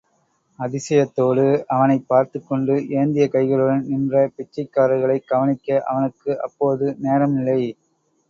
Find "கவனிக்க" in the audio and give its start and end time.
5.27-5.83